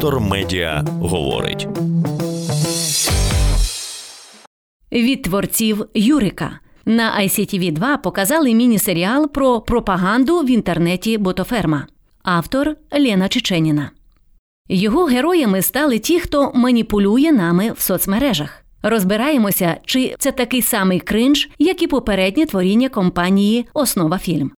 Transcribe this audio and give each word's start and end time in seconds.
Вектор 0.00 0.20
Медіа 0.20 0.84
говорить 1.00 1.68
від 4.92 5.22
творців 5.22 5.86
Юрика. 5.94 6.58
На 6.84 7.20
ICTV 7.20 7.72
2 7.72 7.96
показали 7.96 8.54
міні-серіал 8.54 9.30
про 9.30 9.60
пропаганду 9.60 10.40
в 10.40 10.50
інтернеті 10.50 11.18
Ботоферма. 11.18 11.86
Автор 12.22 12.76
Лена 12.92 13.28
Чеченіна. 13.28 13.90
Його 14.68 15.04
героями 15.04 15.62
стали 15.62 15.98
ті, 15.98 16.20
хто 16.20 16.52
маніпулює 16.54 17.32
нами 17.32 17.72
в 17.72 17.80
соцмережах. 17.80 18.64
Розбираємося, 18.82 19.76
чи 19.84 20.14
це 20.18 20.32
такий 20.32 20.62
самий 20.62 21.00
кринж, 21.00 21.48
як 21.58 21.82
і 21.82 21.86
попереднє 21.86 22.46
творіння 22.46 22.88
компанії 22.88 23.66
Основа 23.74 24.18
фільм. 24.18 24.52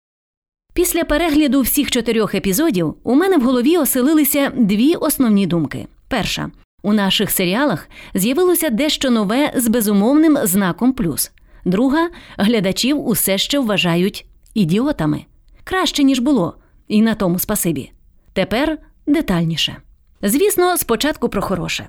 Після 0.81 1.05
перегляду 1.05 1.61
всіх 1.61 1.91
чотирьох 1.91 2.35
епізодів 2.35 2.95
у 3.03 3.15
мене 3.15 3.37
в 3.37 3.43
голові 3.43 3.77
оселилися 3.77 4.53
дві 4.57 4.95
основні 4.95 5.47
думки. 5.47 5.87
Перша 6.09 6.51
у 6.83 6.93
наших 6.93 7.31
серіалах 7.31 7.89
з'явилося 8.15 8.71
дещо 8.71 9.11
нове 9.11 9.53
з 9.57 9.69
безумовним 9.69 10.39
знаком 10.43 10.93
плюс. 10.93 11.31
Друга 11.65 12.09
глядачів 12.39 13.07
усе 13.07 13.39
ще 13.39 13.59
вважають 13.59 14.27
ідіотами. 14.55 15.25
Краще, 15.65 16.03
ніж 16.03 16.19
було, 16.19 16.57
і 16.89 17.03
на 17.03 17.15
тому 17.15 17.39
спасибі. 17.39 17.93
Тепер 18.33 18.79
детальніше. 19.07 19.77
Звісно, 20.23 20.77
спочатку 20.77 21.29
про 21.29 21.43
хороше. 21.43 21.89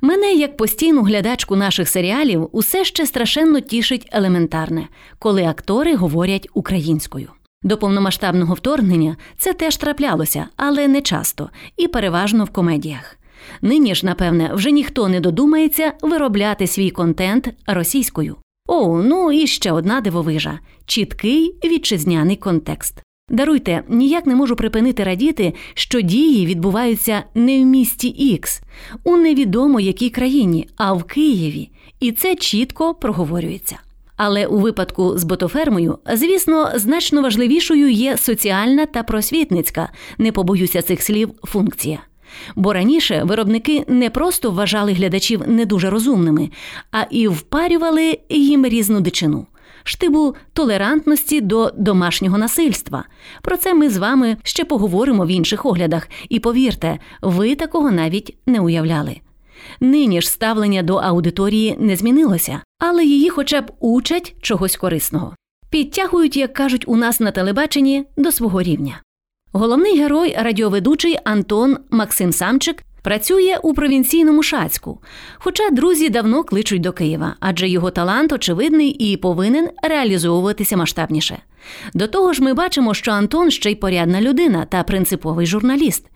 Мене, 0.00 0.32
як 0.32 0.56
постійну 0.56 1.02
глядачку 1.02 1.56
наших 1.56 1.88
серіалів, 1.88 2.48
усе 2.52 2.84
ще 2.84 3.06
страшенно 3.06 3.60
тішить 3.60 4.08
елементарне, 4.12 4.88
коли 5.18 5.44
актори 5.44 5.94
говорять 5.94 6.48
українською. 6.54 7.28
До 7.62 7.76
повномасштабного 7.76 8.54
вторгнення 8.54 9.16
це 9.38 9.52
теж 9.52 9.76
траплялося, 9.76 10.46
але 10.56 10.88
не 10.88 11.00
часто 11.00 11.50
і 11.76 11.88
переважно 11.88 12.44
в 12.44 12.50
комедіях. 12.50 13.18
Нині 13.62 13.94
ж, 13.94 14.06
напевне, 14.06 14.50
вже 14.54 14.70
ніхто 14.70 15.08
не 15.08 15.20
додумається 15.20 15.92
виробляти 16.02 16.66
свій 16.66 16.90
контент 16.90 17.48
російською. 17.66 18.36
О, 18.68 19.02
ну 19.02 19.32
і 19.32 19.46
ще 19.46 19.72
одна 19.72 20.00
дивовижа 20.00 20.58
чіткий 20.86 21.54
вітчизняний 21.64 22.36
контекст. 22.36 23.02
Даруйте, 23.30 23.82
ніяк 23.88 24.26
не 24.26 24.34
можу 24.34 24.56
припинити 24.56 25.04
радіти, 25.04 25.54
що 25.74 26.00
дії 26.00 26.46
відбуваються 26.46 27.22
не 27.34 27.62
в 27.62 27.66
місті 27.66 28.08
Ікс, 28.08 28.60
у 29.04 29.16
невідомо 29.16 29.80
якій 29.80 30.10
країні, 30.10 30.68
а 30.76 30.92
в 30.92 31.04
Києві, 31.04 31.70
і 32.00 32.12
це 32.12 32.34
чітко 32.34 32.94
проговорюється. 32.94 33.78
Але 34.18 34.46
у 34.46 34.58
випадку 34.58 35.18
з 35.18 35.24
ботофермою, 35.24 35.98
звісно, 36.12 36.70
значно 36.74 37.22
важливішою 37.22 37.88
є 37.88 38.16
соціальна 38.16 38.86
та 38.86 39.02
просвітницька, 39.02 39.88
не 40.18 40.32
побоюся 40.32 40.82
цих 40.82 41.02
слів, 41.02 41.30
функція. 41.44 41.98
Бо 42.56 42.72
раніше 42.72 43.22
виробники 43.24 43.84
не 43.88 44.10
просто 44.10 44.50
вважали 44.50 44.92
глядачів 44.92 45.42
не 45.46 45.66
дуже 45.66 45.90
розумними, 45.90 46.50
а 46.90 47.02
і 47.10 47.28
впарювали 47.28 48.18
їм 48.28 48.66
різну 48.66 49.00
дичину. 49.00 49.46
Штибу 49.84 50.34
толерантності 50.52 51.40
до 51.40 51.72
домашнього 51.76 52.38
насильства. 52.38 53.04
Про 53.42 53.56
це 53.56 53.74
ми 53.74 53.90
з 53.90 53.96
вами 53.96 54.36
ще 54.42 54.64
поговоримо 54.64 55.24
в 55.24 55.28
інших 55.28 55.66
оглядах, 55.66 56.08
і 56.28 56.40
повірте, 56.40 56.98
ви 57.22 57.54
такого 57.54 57.90
навіть 57.90 58.36
не 58.46 58.60
уявляли. 58.60 59.20
Нині 59.80 60.20
ж 60.20 60.30
ставлення 60.30 60.82
до 60.82 60.96
аудиторії 60.96 61.76
не 61.78 61.96
змінилося, 61.96 62.60
але 62.78 63.04
її 63.04 63.30
хоча 63.30 63.60
б 63.60 63.72
учать 63.80 64.34
чогось 64.40 64.76
корисного. 64.76 65.34
Підтягують, 65.70 66.36
як 66.36 66.52
кажуть 66.52 66.84
у 66.86 66.96
нас 66.96 67.20
на 67.20 67.30
телебаченні, 67.30 68.04
до 68.16 68.32
свого 68.32 68.62
рівня. 68.62 69.02
Головний 69.52 69.98
герой 69.98 70.34
радіоведучий 70.38 71.18
Антон 71.24 71.76
Максим 71.90 72.32
Самчик 72.32 72.82
працює 73.02 73.58
у 73.62 73.74
провінційному 73.74 74.42
Шацьку. 74.42 75.00
Хоча 75.34 75.70
друзі 75.70 76.08
давно 76.08 76.44
кличуть 76.44 76.82
до 76.82 76.92
Києва, 76.92 77.34
адже 77.40 77.68
його 77.68 77.90
талант 77.90 78.32
очевидний 78.32 78.90
і 78.90 79.16
повинен 79.16 79.68
реалізовуватися 79.82 80.76
масштабніше. 80.76 81.38
До 81.94 82.06
того 82.06 82.32
ж, 82.32 82.42
ми 82.42 82.54
бачимо, 82.54 82.94
що 82.94 83.10
Антон 83.10 83.50
ще 83.50 83.70
й 83.70 83.74
порядна 83.74 84.20
людина 84.20 84.64
та 84.64 84.82
принциповий 84.82 85.46
журналіст. 85.46 86.06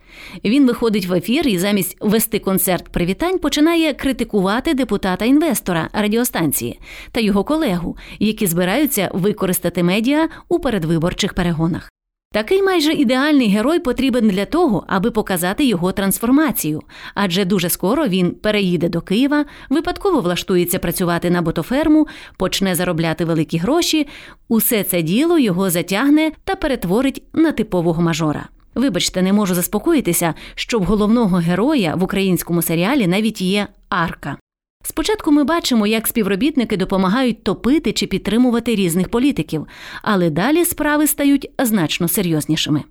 Він 0.45 0.67
виходить 0.67 1.07
в 1.07 1.15
ефір 1.15 1.49
і 1.49 1.59
замість 1.59 1.97
вести 2.01 2.39
концерт 2.39 2.89
привітань 2.89 3.39
починає 3.39 3.95
критикувати 3.95 4.75
депутата 4.75 5.25
інвестора 5.25 5.89
радіостанції 5.93 6.81
та 7.13 7.21
його 7.21 7.45
колегу, 7.45 7.97
які 8.19 8.47
збираються 8.47 9.11
використати 9.13 9.83
медіа 9.83 10.29
у 10.49 10.59
передвиборчих 10.59 11.35
перегонах. 11.35 11.91
Такий 12.33 12.63
майже 12.63 12.93
ідеальний 12.93 13.49
герой 13.49 13.79
потрібен 13.79 14.29
для 14.29 14.45
того, 14.45 14.85
аби 14.87 15.11
показати 15.11 15.65
його 15.65 15.93
трансформацію, 15.93 16.83
адже 17.15 17.45
дуже 17.45 17.69
скоро 17.69 18.07
він 18.07 18.31
переїде 18.31 18.89
до 18.89 19.01
Києва, 19.01 19.45
випадково 19.71 20.21
влаштується 20.21 20.79
працювати 20.79 21.31
на 21.31 21.43
ботоферму, 21.43 22.07
почне 22.37 22.75
заробляти 22.75 23.25
великі 23.25 23.59
гроші. 23.59 24.09
Усе 24.49 24.85
це 24.85 25.03
діло 25.03 25.39
його 25.39 25.71
затягне 25.71 26.33
та 26.45 26.55
перетворить 26.55 27.23
на 27.33 27.53
типового 27.53 28.03
мажора. 28.03 28.49
Вибачте, 28.75 29.23
не 29.23 29.33
можу 29.33 29.55
заспокоїтися, 29.55 30.35
що 30.55 30.79
в 30.79 30.85
головного 30.85 31.37
героя 31.37 31.95
в 31.95 32.03
українському 32.03 32.63
серіалі 32.63 33.07
навіть 33.07 33.41
є 33.41 33.67
арка. 33.89 34.37
Спочатку 34.83 35.31
ми 35.31 35.45
бачимо, 35.45 35.87
як 35.87 36.07
співробітники 36.07 36.77
допомагають 36.77 37.45
топити 37.45 37.93
чи 37.93 38.07
підтримувати 38.07 38.75
різних 38.75 39.09
політиків, 39.09 39.67
але 40.03 40.31
далі 40.31 40.65
справи 40.65 41.07
стають 41.07 41.51
значно 41.59 42.09
серйознішими. 42.09 42.83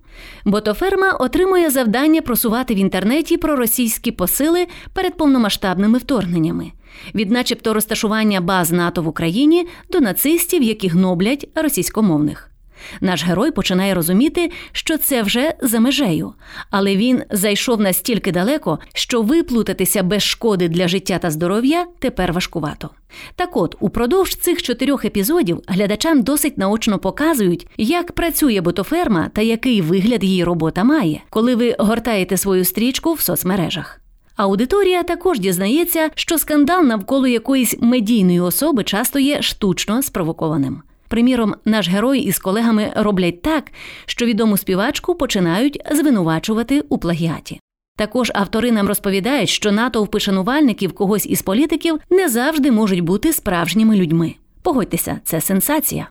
Ботоферма 0.44 1.12
отримує 1.12 1.70
завдання 1.70 2.22
просувати 2.22 2.74
в 2.74 2.76
інтернеті 2.76 3.36
проросійські 3.36 4.12
посили 4.12 4.66
перед 4.92 5.16
повномасштабними 5.16 5.98
вторгненнями, 5.98 6.72
від 7.14 7.30
начебто 7.30 7.74
розташування 7.74 8.40
баз 8.40 8.72
НАТО 8.72 9.02
в 9.02 9.08
Україні 9.08 9.66
до 9.90 10.00
нацистів, 10.00 10.62
які 10.62 10.88
гноблять 10.88 11.48
російськомовних. 11.54 12.51
Наш 13.00 13.24
герой 13.24 13.50
починає 13.50 13.94
розуміти, 13.94 14.50
що 14.72 14.98
це 14.98 15.22
вже 15.22 15.54
за 15.62 15.80
межею, 15.80 16.34
але 16.70 16.96
він 16.96 17.22
зайшов 17.30 17.80
настільки 17.80 18.32
далеко, 18.32 18.78
що 18.94 19.22
виплутатися 19.22 20.02
без 20.02 20.22
шкоди 20.22 20.68
для 20.68 20.88
життя 20.88 21.18
та 21.18 21.30
здоров'я 21.30 21.86
тепер 21.98 22.32
важкувато. 22.32 22.90
Так 23.36 23.56
от, 23.56 23.76
упродовж 23.80 24.34
цих 24.34 24.62
чотирьох 24.62 25.04
епізодів 25.04 25.60
глядачам 25.68 26.22
досить 26.22 26.58
наочно 26.58 26.98
показують, 26.98 27.66
як 27.76 28.12
працює 28.12 28.60
ботоферма 28.60 29.30
та 29.34 29.42
який 29.42 29.80
вигляд 29.80 30.24
її 30.24 30.44
робота 30.44 30.84
має, 30.84 31.20
коли 31.30 31.54
ви 31.54 31.76
гортаєте 31.78 32.36
свою 32.36 32.64
стрічку 32.64 33.12
в 33.12 33.20
соцмережах. 33.20 33.98
Аудиторія 34.36 35.02
також 35.02 35.40
дізнається, 35.40 36.10
що 36.14 36.38
скандал 36.38 36.84
навколо 36.84 37.26
якоїсь 37.26 37.76
медійної 37.80 38.40
особи 38.40 38.84
часто 38.84 39.18
є 39.18 39.42
штучно 39.42 40.02
спровокованим. 40.02 40.82
Приміром, 41.12 41.54
наш 41.64 41.88
герой 41.88 42.20
із 42.20 42.38
колегами 42.38 42.92
роблять 42.96 43.42
так, 43.42 43.64
що 44.06 44.26
відому 44.26 44.56
співачку 44.56 45.14
починають 45.14 45.80
звинувачувати 45.92 46.80
у 46.88 46.98
плагіаті. 46.98 47.60
Також 47.96 48.32
автори 48.34 48.72
нам 48.72 48.88
розповідають, 48.88 49.48
що 49.48 49.72
натовпи 49.72 50.20
шанувальників 50.20 50.92
когось 50.92 51.26
із 51.26 51.42
політиків 51.42 51.98
не 52.10 52.28
завжди 52.28 52.70
можуть 52.70 53.00
бути 53.00 53.32
справжніми 53.32 53.96
людьми. 53.96 54.34
Погодьтеся, 54.62 55.20
це 55.24 55.40
сенсація. 55.40 56.08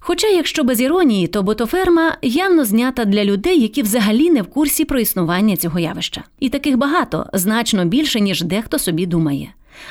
Хоча, 0.00 0.26
якщо 0.26 0.64
без 0.64 0.80
іронії, 0.80 1.26
то 1.26 1.42
ботоферма 1.42 2.16
явно 2.22 2.64
знята 2.64 3.04
для 3.04 3.24
людей, 3.24 3.60
які 3.60 3.82
взагалі 3.82 4.30
не 4.30 4.42
в 4.42 4.46
курсі 4.46 4.84
про 4.84 5.00
існування 5.00 5.56
цього 5.56 5.78
явища. 5.78 6.24
І 6.40 6.48
таких 6.48 6.76
багато, 6.76 7.26
значно 7.32 7.84
більше, 7.84 8.20
ніж 8.20 8.42
дехто 8.42 8.78
собі 8.78 9.06
думає. 9.06 9.48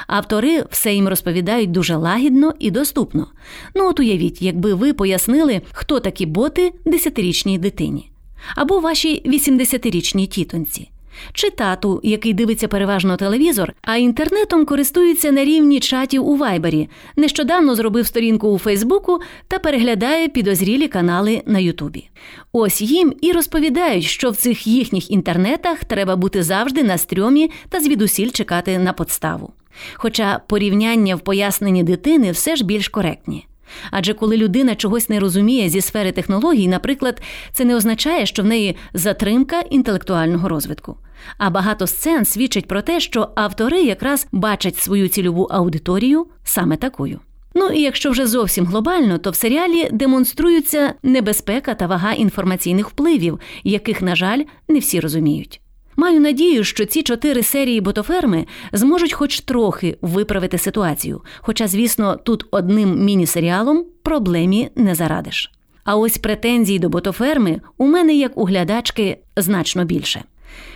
Автори 0.07 0.65
все 0.69 0.93
їм 0.93 1.07
розповідають 1.07 1.71
дуже 1.71 1.95
лагідно 1.95 2.53
і 2.59 2.71
доступно. 2.71 3.27
Ну 3.75 3.89
от 3.89 3.99
уявіть, 3.99 4.41
якби 4.41 4.73
ви 4.73 4.93
пояснили, 4.93 5.61
хто 5.71 5.99
такі 5.99 6.25
боти 6.25 6.73
десятирічній 6.85 7.57
дитині, 7.57 8.11
або 8.55 8.79
вашій 8.79 9.21
80-річній 9.25 10.27
тітонці. 10.27 10.89
Чи 11.33 11.49
тату, 11.49 11.99
який 12.03 12.33
дивиться 12.33 12.67
переважно 12.67 13.17
телевізор, 13.17 13.73
а 13.81 13.95
інтернетом 13.95 14.65
користується 14.65 15.31
на 15.31 15.45
рівні 15.45 15.79
чатів 15.79 16.27
у 16.27 16.35
Вайбері, 16.35 16.89
нещодавно 17.15 17.75
зробив 17.75 18.07
сторінку 18.07 18.47
у 18.47 18.57
Фейсбуку 18.57 19.19
та 19.47 19.59
переглядає 19.59 20.27
підозрілі 20.27 20.87
канали 20.87 21.41
на 21.45 21.59
Ютубі. 21.59 22.09
Ось 22.51 22.81
їм 22.81 23.13
і 23.21 23.31
розповідають, 23.31 24.03
що 24.03 24.29
в 24.29 24.35
цих 24.35 24.67
їхніх 24.67 25.11
інтернетах 25.11 25.83
треба 25.83 26.15
бути 26.15 26.43
завжди 26.43 26.83
на 26.83 26.97
стрьомі 26.97 27.51
та 27.69 27.79
звідусіль 27.79 28.29
чекати 28.29 28.79
на 28.79 28.93
подставу. 28.93 29.53
Хоча 29.93 30.39
порівняння 30.47 31.15
в 31.15 31.19
поясненні 31.19 31.83
дитини 31.83 32.31
все 32.31 32.55
ж 32.55 32.65
більш 32.65 32.87
коректні. 32.87 33.47
Адже 33.91 34.13
коли 34.13 34.37
людина 34.37 34.75
чогось 34.75 35.09
не 35.09 35.19
розуміє 35.19 35.69
зі 35.69 35.81
сфери 35.81 36.11
технологій, 36.11 36.67
наприклад, 36.67 37.21
це 37.51 37.65
не 37.65 37.75
означає, 37.75 38.25
що 38.25 38.43
в 38.43 38.45
неї 38.45 38.75
затримка 38.93 39.59
інтелектуального 39.59 40.49
розвитку. 40.49 40.97
А 41.37 41.49
багато 41.49 41.87
сцен 41.87 42.25
свідчить 42.25 42.67
про 42.67 42.81
те, 42.81 42.99
що 42.99 43.29
автори 43.35 43.81
якраз 43.81 44.27
бачать 44.31 44.77
свою 44.77 45.07
цільову 45.07 45.43
аудиторію 45.43 46.27
саме 46.43 46.77
такою. 46.77 47.19
Ну 47.55 47.67
і 47.67 47.81
якщо 47.81 48.11
вже 48.11 48.27
зовсім 48.27 48.65
глобально, 48.65 49.17
то 49.17 49.31
в 49.31 49.35
серіалі 49.35 49.89
демонструються 49.91 50.93
небезпека 51.03 51.73
та 51.73 51.87
вага 51.87 52.13
інформаційних 52.13 52.89
впливів, 52.89 53.39
яких, 53.63 54.01
на 54.01 54.15
жаль, 54.15 54.43
не 54.67 54.79
всі 54.79 54.99
розуміють. 54.99 55.62
Маю 55.95 56.19
надію, 56.19 56.63
що 56.63 56.85
ці 56.85 57.03
чотири 57.03 57.43
серії 57.43 57.81
ботоферми 57.81 58.45
зможуть 58.71 59.13
хоч 59.13 59.39
трохи 59.39 59.97
виправити 60.01 60.57
ситуацію. 60.57 61.21
Хоча, 61.39 61.67
звісно, 61.67 62.19
тут 62.23 62.45
одним 62.51 63.03
міні-серіалом 63.05 63.85
проблемі 64.03 64.69
не 64.75 64.95
зарадиш. 64.95 65.51
А 65.83 65.95
ось 65.95 66.17
претензій 66.17 66.79
до 66.79 66.89
ботоферми 66.89 67.61
у 67.77 67.87
мене, 67.87 68.15
як 68.15 68.37
у 68.37 68.45
глядачки, 68.45 69.17
значно 69.37 69.85
більше. 69.85 70.23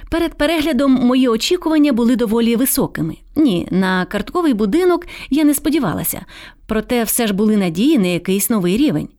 Перед 0.10 0.34
переглядом 0.34 0.92
мої 0.92 1.28
очікування 1.28 1.94
були 1.94 2.16
доволі 2.16 2.56
високими. 2.56 3.18
Ні, 3.36 3.68
на 3.72 4.06
картковий 4.06 4.54
будинок 4.54 5.08
я 5.30 5.44
не 5.44 5.54
сподівалася, 5.54 6.26
проте 6.66 7.04
все 7.04 7.28
ж 7.28 7.34
були 7.34 7.58
надії 7.58 7.98
на 7.98 8.08
якийсь 8.08 8.50
новий 8.50 8.78
рівень. 8.78 9.10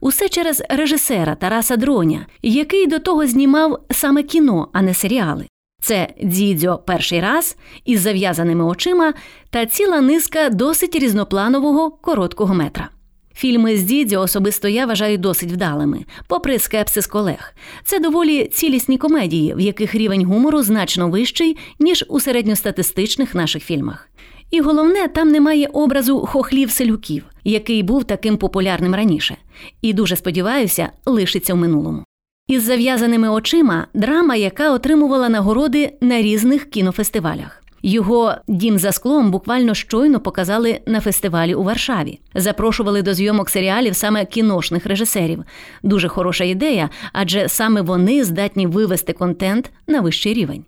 Усе 0.00 0.28
через 0.28 0.62
режисера 0.68 1.34
Тараса 1.34 1.76
Дроня, 1.76 2.26
який 2.42 2.86
до 2.86 2.98
того 2.98 3.26
знімав 3.26 3.78
саме 3.90 4.22
кіно, 4.22 4.68
а 4.72 4.82
не 4.82 4.94
серіали. 4.94 5.46
Це 5.82 6.08
Дзідзьо 6.24 6.82
перший 6.86 7.20
раз 7.20 7.56
із 7.84 8.00
зав'язаними 8.00 8.64
очима 8.64 9.14
та 9.50 9.66
ціла 9.66 10.00
низка 10.00 10.48
досить 10.50 10.96
різнопланового 10.96 11.90
короткого 11.90 12.54
метра. 12.54 12.88
Фільми 13.34 13.76
з 13.76 13.82
Дідзьо 13.82 14.20
особисто 14.20 14.68
я 14.68 14.86
вважаю 14.86 15.18
досить 15.18 15.52
вдалими, 15.52 16.04
попри 16.28 16.58
скепсис 16.58 17.06
колег. 17.06 17.54
Це 17.84 17.98
доволі 17.98 18.44
цілісні 18.44 18.98
комедії, 18.98 19.54
в 19.54 19.60
яких 19.60 19.94
рівень 19.94 20.24
гумору 20.24 20.62
значно 20.62 21.08
вищий, 21.08 21.56
ніж 21.78 22.04
у 22.08 22.20
середньостатистичних 22.20 23.34
наших 23.34 23.64
фільмах. 23.64 24.08
І 24.50 24.60
головне, 24.60 25.08
там 25.08 25.28
немає 25.28 25.66
образу 25.72 26.20
хохлів 26.20 26.70
селюків, 26.70 27.24
який 27.44 27.82
був 27.82 28.04
таким 28.04 28.36
популярним 28.36 28.94
раніше, 28.94 29.36
і 29.82 29.92
дуже 29.92 30.16
сподіваюся, 30.16 30.88
лишиться 31.06 31.54
в 31.54 31.56
минулому. 31.56 32.04
Із 32.48 32.62
зав'язаними 32.62 33.28
очима 33.28 33.86
драма, 33.94 34.36
яка 34.36 34.72
отримувала 34.72 35.28
нагороди 35.28 35.92
на 36.00 36.22
різних 36.22 36.70
кінофестивалях. 36.70 37.62
Його 37.82 38.34
дім 38.48 38.78
за 38.78 38.92
склом 38.92 39.30
буквально 39.30 39.74
щойно 39.74 40.20
показали 40.20 40.80
на 40.86 41.00
фестивалі 41.00 41.54
у 41.54 41.62
Варшаві. 41.62 42.20
Запрошували 42.34 43.02
до 43.02 43.14
зйомок 43.14 43.50
серіалів 43.50 43.96
саме 43.96 44.24
кіношних 44.24 44.86
режисерів. 44.86 45.44
Дуже 45.82 46.08
хороша 46.08 46.44
ідея, 46.44 46.90
адже 47.12 47.48
саме 47.48 47.82
вони 47.82 48.24
здатні 48.24 48.66
вивести 48.66 49.12
контент 49.12 49.70
на 49.86 50.00
вищий 50.00 50.34
рівень. 50.34 50.64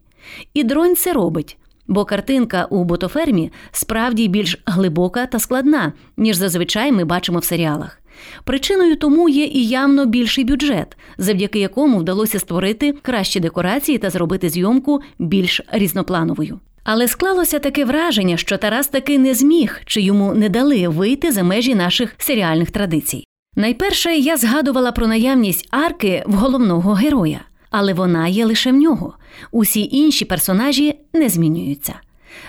І 0.54 0.64
дронь 0.64 0.96
це 0.96 1.12
робить. 1.12 1.56
Бо 1.90 2.04
картинка 2.04 2.66
у 2.70 2.84
ботофермі 2.84 3.52
справді 3.72 4.28
більш 4.28 4.58
глибока 4.66 5.26
та 5.26 5.38
складна, 5.38 5.92
ніж 6.16 6.36
зазвичай 6.36 6.92
ми 6.92 7.04
бачимо 7.04 7.38
в 7.38 7.44
серіалах. 7.44 8.00
Причиною 8.44 8.96
тому 8.96 9.28
є 9.28 9.44
і 9.44 9.66
явно 9.66 10.06
більший 10.06 10.44
бюджет, 10.44 10.96
завдяки 11.18 11.58
якому 11.58 11.98
вдалося 11.98 12.38
створити 12.38 12.92
кращі 13.02 13.40
декорації 13.40 13.98
та 13.98 14.10
зробити 14.10 14.48
зйомку 14.48 15.00
більш 15.18 15.60
різноплановою. 15.72 16.60
Але 16.84 17.08
склалося 17.08 17.58
таке 17.58 17.84
враження, 17.84 18.36
що 18.36 18.56
Тарас 18.56 18.88
таки 18.88 19.18
не 19.18 19.34
зміг 19.34 19.80
чи 19.86 20.00
йому 20.00 20.34
не 20.34 20.48
дали 20.48 20.88
вийти 20.88 21.32
за 21.32 21.42
межі 21.42 21.74
наших 21.74 22.14
серіальних 22.18 22.70
традицій. 22.70 23.24
Найперше 23.56 24.16
я 24.16 24.36
згадувала 24.36 24.92
про 24.92 25.06
наявність 25.06 25.68
арки 25.70 26.24
в 26.26 26.34
головного 26.34 26.92
героя, 26.92 27.40
але 27.70 27.94
вона 27.94 28.28
є 28.28 28.46
лише 28.46 28.72
в 28.72 28.74
нього. 28.74 29.14
Усі 29.50 29.88
інші 29.92 30.24
персонажі 30.24 30.98
не 31.12 31.28
змінюються. 31.28 31.94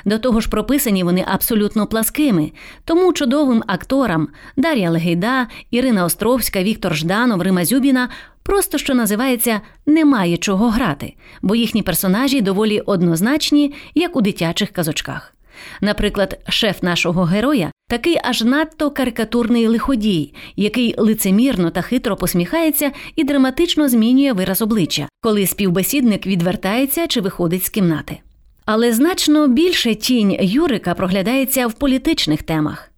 До 0.05 0.19
того 0.19 0.41
ж, 0.41 0.49
прописані 0.49 1.03
вони 1.03 1.25
абсолютно 1.27 1.87
пласкими, 1.87 2.51
тому 2.85 3.13
чудовим 3.13 3.63
акторам 3.67 4.27
Дар'я 4.57 4.89
Легейда, 4.89 5.47
Ірина 5.71 6.05
Островська, 6.05 6.63
Віктор 6.63 6.95
Жданов, 6.95 7.41
Рима 7.41 7.65
Зюбіна 7.65 8.09
просто 8.43 8.77
що 8.77 8.95
називається 8.95 9.61
немає 9.85 10.37
чого 10.37 10.69
грати, 10.69 11.13
бо 11.41 11.55
їхні 11.55 11.81
персонажі 11.83 12.41
доволі 12.41 12.79
однозначні, 12.79 13.73
як 13.95 14.15
у 14.15 14.21
дитячих 14.21 14.69
казочках. 14.69 15.33
Наприклад, 15.81 16.39
шеф 16.49 16.83
нашого 16.83 17.23
героя 17.23 17.71
такий 17.91 18.17
аж 18.23 18.41
надто 18.43 18.91
карикатурний 18.91 19.67
лиходій, 19.67 20.33
який 20.55 20.95
лицемірно 20.97 21.69
та 21.69 21.81
хитро 21.81 22.15
посміхається 22.15 22.91
і 23.15 23.23
драматично 23.23 23.89
змінює 23.89 24.33
вираз 24.33 24.61
обличчя, 24.61 25.07
коли 25.21 25.47
співбесідник 25.47 26.27
відвертається 26.27 27.07
чи 27.07 27.21
виходить 27.21 27.63
з 27.65 27.69
кімнати. 27.69 28.17
Але 28.65 28.93
значно 28.93 29.47
більше 29.47 29.95
тінь 29.95 30.37
Юрика 30.41 30.93
проглядається 30.93 31.67
в 31.67 31.73
політичних 31.73 32.43
темах. 32.43 32.91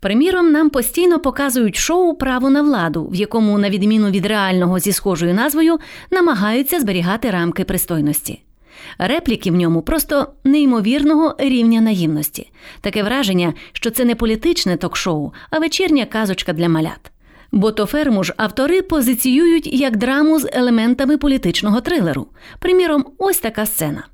Приміром, 0.00 0.52
нам 0.52 0.70
постійно 0.70 1.18
показують 1.18 1.76
шоу 1.76 2.14
Право 2.14 2.50
на 2.50 2.62
владу, 2.62 3.08
в 3.08 3.14
якому, 3.14 3.58
на 3.58 3.70
відміну 3.70 4.10
від 4.10 4.26
реального 4.26 4.78
зі 4.78 4.92
схожою 4.92 5.34
назвою, 5.34 5.78
намагаються 6.10 6.80
зберігати 6.80 7.30
рамки 7.30 7.64
пристойності. 7.64 8.40
Репліки 8.98 9.50
в 9.50 9.54
ньому 9.54 9.82
просто 9.82 10.26
неймовірного 10.44 11.34
рівня 11.38 11.80
наївності. 11.80 12.52
Таке 12.80 13.02
враження, 13.02 13.54
що 13.72 13.90
це 13.90 14.04
не 14.04 14.14
політичне 14.14 14.76
ток-шоу, 14.76 15.32
а 15.50 15.58
вечірня 15.58 16.04
казочка 16.04 16.52
для 16.52 16.68
малят. 16.68 17.10
Бо 17.52 17.72
то 17.72 17.86
ферму 17.86 18.24
ж 18.24 18.34
автори 18.36 18.82
позиціюють 18.82 19.66
як 19.66 19.96
драму 19.96 20.38
з 20.38 20.48
елементами 20.52 21.18
політичного 21.18 21.80
трилеру. 21.80 22.26
Приміром, 22.58 23.06
ось 23.18 23.38
така 23.38 23.66
сцена. 23.66 24.06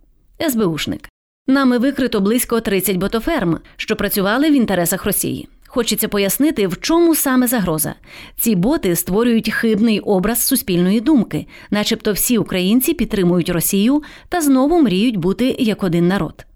СБУшник. 0.48 1.08
Нами 1.46 1.78
викрито 1.78 2.20
близько 2.20 2.60
30 2.60 2.96
ботоферм, 2.96 3.58
що 3.76 3.96
працювали 3.96 4.50
в 4.50 4.52
інтересах 4.52 5.04
Росії. 5.04 5.48
Хочеться 5.76 6.08
пояснити, 6.08 6.66
в 6.66 6.80
чому 6.80 7.14
саме 7.14 7.46
загроза. 7.46 7.94
Ці 8.36 8.54
боти 8.54 8.96
створюють 8.96 9.52
хибний 9.52 10.00
образ 10.00 10.46
суспільної 10.46 11.00
думки, 11.00 11.46
начебто 11.70 12.12
всі 12.12 12.38
українці 12.38 12.94
підтримують 12.94 13.48
Росію 13.48 14.02
та 14.28 14.40
знову 14.40 14.82
мріють 14.82 15.16
бути 15.16 15.56
як 15.58 15.82
один 15.82 16.08
народ. 16.08 16.46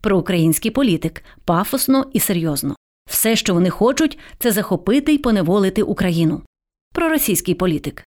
Проукраїнський 0.00 0.70
політик 0.70 1.24
пафосно 1.44 2.06
і 2.12 2.20
серйозно. 2.20 2.76
Все, 3.10 3.36
що 3.36 3.54
вони 3.54 3.70
хочуть, 3.70 4.18
це 4.38 4.52
захопити 4.52 5.14
й 5.14 5.18
поневолити 5.18 5.82
Україну. 5.82 6.42
Проросійський 6.94 7.54
політик 7.54 8.04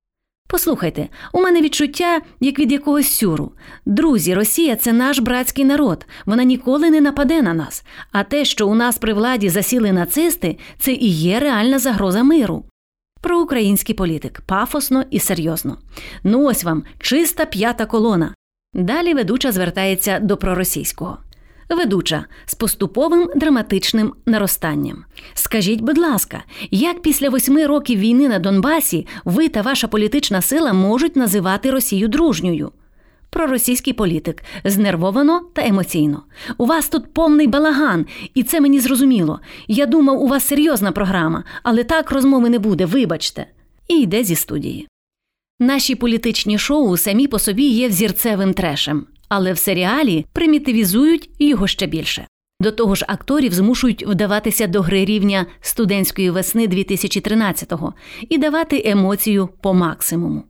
Послухайте, 0.52 1.08
у 1.32 1.40
мене 1.40 1.60
відчуття 1.62 2.20
як 2.40 2.58
від 2.58 2.72
якогось 2.72 3.10
сюру. 3.10 3.52
Друзі, 3.87 4.34
Росія 4.34 4.76
це 4.76 4.93
наш 4.93 5.19
братський 5.19 5.64
народ, 5.64 6.06
вона 6.26 6.44
ніколи 6.44 6.90
не 6.90 7.00
нападе 7.00 7.43
на 7.43 7.54
нас. 7.54 7.84
А 8.12 8.25
те, 8.25 8.44
що 8.44 8.69
у 8.69 8.75
нас 8.75 8.99
при 8.99 9.12
владі 9.12 9.49
засіли 9.49 9.93
нацисти, 9.93 10.58
це 10.78 10.93
і 10.93 11.08
є 11.08 11.40
реальна 11.40 11.78
загроза 11.78 12.22
миру. 12.22 12.64
Проукраїнський 13.20 13.94
політик 13.94 14.40
пафосно 14.46 15.05
і 15.10 15.19
серйозно. 15.19 15.79
Ну 16.24 16.44
ось 16.44 16.65
вам 16.65 16.84
чиста 16.98 17.44
п'ята 17.44 17.86
колона. 17.86 18.34
Далі 18.74 19.15
ведуча 19.15 19.53
звертається 19.53 20.20
до 20.20 20.36
проросійського 20.36 21.19
ведуча 21.74 22.24
з 22.46 22.55
поступовим 22.55 23.31
драматичним 23.36 24.14
наростанням. 24.26 25.05
Скажіть, 25.34 25.81
будь 25.81 25.98
ласка, 25.98 26.43
як 26.70 27.02
після 27.02 27.31
восьми 27.31 27.67
років 27.67 27.98
війни 27.98 28.29
на 28.29 28.38
Донбасі 28.38 29.06
ви 29.24 29.48
та 29.48 29.62
ваша 29.62 29.88
політична 29.88 30.43
сила 30.43 30.72
можуть 30.72 31.17
називати 31.17 31.70
Росію 31.70 32.08
дружньою? 32.08 32.72
Проросійський 33.31 33.93
політик 33.93 34.44
знервовано 34.64 35.41
та 35.52 35.67
емоційно. 35.67 36.22
У 36.58 36.67
вас 36.67 36.88
тут 36.88 37.14
повний 37.14 37.46
балаган, 37.46 38.06
і 38.34 38.43
це 38.43 38.60
мені 38.60 38.81
зрозуміло. 38.81 39.41
Я 39.69 39.86
думав, 39.86 40.22
у 40.22 40.29
вас 40.29 40.46
серйозна 40.46 40.93
програма, 40.93 41.44
але 41.62 41.84
так 41.84 42.10
розмови 42.10 42.50
не 42.50 42.58
буде, 42.58 42.86
вибачте. 42.86 43.46
І 43.88 43.94
йде 43.94 44.24
зі 44.24 44.34
студії. 44.34 44.88
Наші 45.60 45.94
політичні 45.94 46.58
шоу 46.58 46.96
самі 46.96 47.26
по 47.26 47.38
собі 47.38 47.64
є 47.64 47.88
взірцевим 47.88 48.55
трешем 48.55 49.06
але 49.34 49.53
в 49.53 49.58
серіалі 49.58 50.27
примітивізують 50.32 51.31
його 51.39 51.67
ще 51.67 51.86
більше. 51.86 52.27
До 52.60 52.72
того 52.72 52.94
ж, 52.94 53.05
акторів 53.08 53.53
змушують 53.53 54.06
вдаватися 54.06 54.67
до 54.67 54.81
гри 54.81 55.05
рівня 55.05 55.46
студентської 55.60 56.31
весни 56.31 56.67
2013-го 56.67 57.94
і 58.29 58.39
давати 58.39 58.82
емоцію 58.84 59.48
по 59.62 59.74
максимуму. 59.74 60.43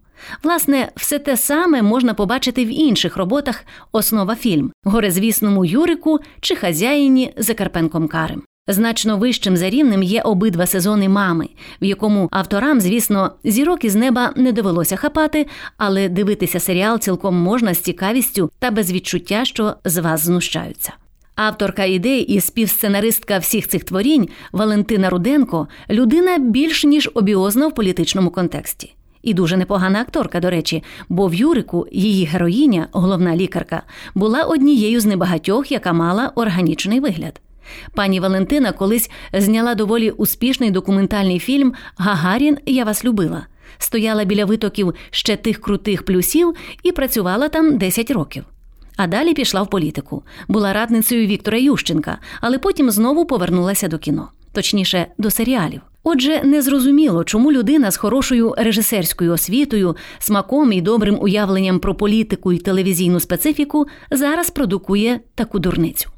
Власне, 0.42 0.92
все 0.96 1.18
те 1.18 1.36
саме 1.36 1.82
можна 1.82 2.14
побачити 2.14 2.64
в 2.64 2.68
інших 2.68 3.16
роботах 3.16 3.64
Основа 3.92 4.34
фільм 4.34 4.72
Горезвісному 4.84 5.64
Юрику 5.64 6.18
чи 6.40 6.56
хазяїні 6.56 7.32
Закарпенком 7.36 8.08
Карем. 8.08 8.42
Значно 8.68 9.18
вищим 9.18 9.56
за 9.56 9.70
рівнем 9.70 10.02
є 10.02 10.22
обидва 10.22 10.66
сезони 10.66 11.08
мами, 11.08 11.48
в 11.82 11.84
якому 11.84 12.28
авторам, 12.30 12.80
звісно, 12.80 13.32
зірок 13.44 13.84
із 13.84 13.94
неба 13.94 14.32
не 14.36 14.52
довелося 14.52 14.96
хапати, 14.96 15.46
але 15.76 16.08
дивитися 16.08 16.60
серіал 16.60 16.98
цілком 16.98 17.34
можна 17.34 17.74
з 17.74 17.78
цікавістю 17.78 18.50
та 18.58 18.70
без 18.70 18.92
відчуття, 18.92 19.44
що 19.44 19.74
з 19.84 19.98
вас 20.00 20.24
знущаються. 20.24 20.92
Авторка 21.34 21.84
ідей 21.84 22.20
і 22.22 22.40
співсценаристка 22.40 23.38
всіх 23.38 23.68
цих 23.68 23.84
творінь 23.84 24.28
Валентина 24.52 25.10
Руденко 25.10 25.68
людина 25.90 26.38
більш 26.38 26.84
ніж 26.84 27.10
обіозна 27.14 27.66
в 27.66 27.74
політичному 27.74 28.30
контексті. 28.30 28.94
І 29.22 29.34
дуже 29.34 29.56
непогана 29.56 30.00
акторка, 30.00 30.40
до 30.40 30.50
речі, 30.50 30.82
бо 31.08 31.26
в 31.26 31.34
Юрику 31.34 31.86
її 31.92 32.24
героїня, 32.24 32.88
головна 32.92 33.36
лікарка, 33.36 33.82
була 34.14 34.42
однією 34.42 35.00
з 35.00 35.06
небагатьох, 35.06 35.72
яка 35.72 35.92
мала 35.92 36.32
органічний 36.34 37.00
вигляд. 37.00 37.40
Пані 37.94 38.20
Валентина 38.20 38.72
колись 38.72 39.10
зняла 39.32 39.74
доволі 39.74 40.10
успішний 40.10 40.70
документальний 40.70 41.38
фільм 41.38 41.74
Гагарін 41.96 42.58
Я 42.66 42.84
вас 42.84 43.04
любила. 43.04 43.46
Стояла 43.78 44.24
біля 44.24 44.44
витоків 44.44 44.94
ще 45.10 45.36
тих 45.36 45.60
крутих 45.60 46.04
плюсів 46.04 46.54
і 46.82 46.92
працювала 46.92 47.48
там 47.48 47.78
10 47.78 48.10
років. 48.10 48.44
А 48.96 49.06
далі 49.06 49.34
пішла 49.34 49.62
в 49.62 49.70
політику. 49.70 50.22
Була 50.48 50.72
радницею 50.72 51.26
Віктора 51.26 51.58
Ющенка, 51.58 52.18
але 52.40 52.58
потім 52.58 52.90
знову 52.90 53.24
повернулася 53.24 53.88
до 53.88 53.98
кіно, 53.98 54.28
точніше, 54.52 55.06
до 55.18 55.30
серіалів. 55.30 55.80
Отже, 56.04 56.42
незрозуміло, 56.44 57.24
чому 57.24 57.52
людина 57.52 57.90
з 57.90 57.96
хорошою 57.96 58.54
режисерською 58.58 59.32
освітою, 59.32 59.96
смаком 60.18 60.72
і 60.72 60.80
добрим 60.80 61.18
уявленням 61.20 61.78
про 61.78 61.94
політику 61.94 62.52
і 62.52 62.58
телевізійну 62.58 63.20
специфіку 63.20 63.86
зараз 64.10 64.50
продукує 64.50 65.20
таку 65.34 65.58
дурницю. 65.58 66.10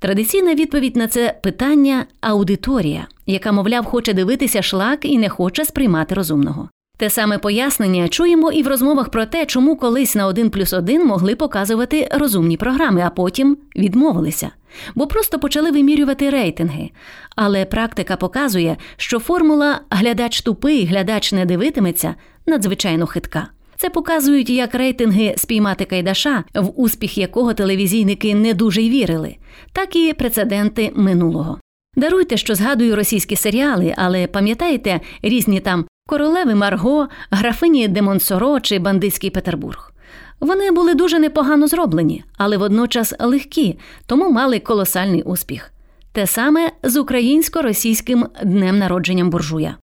Традиційна 0.00 0.54
відповідь 0.54 0.96
на 0.96 1.08
це 1.08 1.34
питання 1.42 2.06
аудиторія, 2.20 3.06
яка, 3.26 3.52
мовляв, 3.52 3.84
хоче 3.84 4.12
дивитися 4.12 4.62
шлак 4.62 5.04
і 5.04 5.18
не 5.18 5.28
хоче 5.28 5.64
сприймати 5.64 6.14
розумного. 6.14 6.68
Те 6.98 7.10
саме 7.10 7.38
пояснення 7.38 8.08
чуємо 8.08 8.52
і 8.52 8.62
в 8.62 8.68
розмовах 8.68 9.08
про 9.08 9.26
те, 9.26 9.46
чому 9.46 9.76
колись 9.76 10.14
на 10.14 10.26
1 10.26 10.50
плюс 10.50 10.72
1 10.72 11.06
могли 11.06 11.34
показувати 11.34 12.08
розумні 12.12 12.56
програми, 12.56 13.02
а 13.06 13.10
потім 13.10 13.56
відмовилися, 13.76 14.50
бо 14.94 15.06
просто 15.06 15.38
почали 15.38 15.70
вимірювати 15.70 16.30
рейтинги. 16.30 16.90
Але 17.36 17.64
практика 17.64 18.16
показує, 18.16 18.76
що 18.96 19.18
формула 19.18 19.80
глядач 19.90 20.40
тупий, 20.40 20.84
глядач 20.84 21.32
не 21.32 21.46
дивитиметься 21.46 22.14
надзвичайно 22.46 23.06
хитка. 23.06 23.48
Це 23.80 23.90
показують 23.90 24.50
як 24.50 24.74
рейтинги 24.74 25.34
спіймати 25.36 25.84
Кайдаша, 25.84 26.44
в 26.54 26.80
успіх 26.80 27.18
якого 27.18 27.54
телевізійники 27.54 28.34
не 28.34 28.54
дуже 28.54 28.82
й 28.82 28.90
вірили, 28.90 29.36
так 29.72 29.96
і 29.96 30.12
прецеденти 30.12 30.92
минулого. 30.94 31.60
Даруйте, 31.96 32.36
що 32.36 32.54
згадую 32.54 32.96
російські 32.96 33.36
серіали, 33.36 33.94
але 33.96 34.26
пам'ятаєте 34.26 35.00
різні 35.22 35.60
там 35.60 35.84
королеви 36.08 36.54
Марго, 36.54 37.08
графині 37.30 37.88
де 37.88 38.02
Монсоро 38.02 38.60
чи 38.60 38.78
бандитський 38.78 39.30
Петербург. 39.30 39.92
Вони 40.40 40.70
були 40.70 40.94
дуже 40.94 41.18
непогано 41.18 41.66
зроблені, 41.68 42.24
але 42.38 42.56
водночас 42.56 43.14
легкі, 43.20 43.78
тому 44.06 44.30
мали 44.30 44.58
колосальний 44.58 45.22
успіх. 45.22 45.72
Те 46.12 46.26
саме 46.26 46.70
з 46.82 46.96
українсько-російським 46.96 48.26
днем 48.44 48.78
народженням 48.78 49.30
буржуя. 49.30 49.76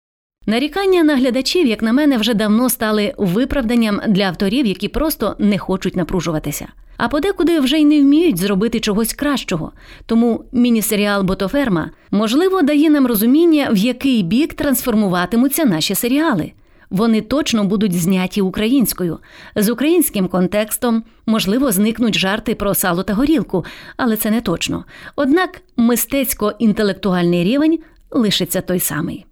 Нарікання 0.46 1.02
на 1.02 1.16
глядачів, 1.16 1.66
як 1.66 1.82
на 1.82 1.92
мене, 1.92 2.18
вже 2.18 2.34
давно 2.34 2.70
стали 2.70 3.14
виправданням 3.18 4.00
для 4.08 4.24
авторів, 4.24 4.66
які 4.66 4.88
просто 4.88 5.36
не 5.38 5.58
хочуть 5.58 5.96
напружуватися. 5.96 6.68
А 6.96 7.08
подекуди 7.08 7.60
вже 7.60 7.78
й 7.78 7.84
не 7.84 8.00
вміють 8.00 8.36
зробити 8.36 8.80
чогось 8.80 9.12
кращого. 9.12 9.72
Тому 10.06 10.44
міні-серіал 10.52 11.22
Ботоферма 11.22 11.90
можливо 12.10 12.62
дає 12.62 12.90
нам 12.90 13.06
розуміння, 13.06 13.68
в 13.72 13.76
який 13.76 14.22
бік 14.22 14.54
трансформуватимуться 14.54 15.64
наші 15.64 15.94
серіали. 15.94 16.52
Вони 16.90 17.20
точно 17.20 17.64
будуть 17.64 18.00
зняті 18.00 18.40
українською, 18.40 19.18
з 19.56 19.68
українським 19.68 20.28
контекстом, 20.28 21.02
можливо, 21.26 21.72
зникнуть 21.72 22.18
жарти 22.18 22.54
про 22.54 22.74
сало 22.74 23.02
та 23.02 23.14
горілку, 23.14 23.64
але 23.96 24.16
це 24.16 24.30
не 24.30 24.40
точно. 24.40 24.84
Однак 25.16 25.62
мистецько-інтелектуальний 25.76 27.44
рівень 27.44 27.78
лишиться 28.10 28.60
той 28.60 28.80
самий. 28.80 29.26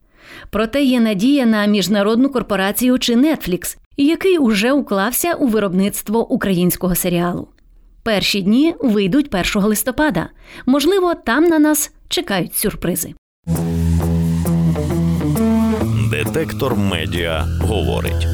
Проте 0.51 0.83
є 0.83 1.01
надія 1.01 1.47
на 1.47 1.67
міжнародну 1.67 2.29
корпорацію 2.29 2.99
чи 2.99 3.17
Netflix, 3.17 3.77
який 3.97 4.39
уже 4.39 4.73
уклався 4.73 5.35
у 5.35 5.47
виробництво 5.47 6.29
українського 6.33 6.95
серіалу. 6.95 7.49
Перші 8.03 8.43
дні 8.43 8.75
вийдуть 8.81 9.35
1 9.35 9.63
листопада. 9.63 10.29
Можливо, 10.67 11.15
там 11.15 11.45
на 11.45 11.59
нас 11.59 11.93
чекають 12.09 12.55
сюрпризи. 12.55 13.15
Детектор 16.11 16.77
медіа 16.77 17.45
говорить. 17.61 18.27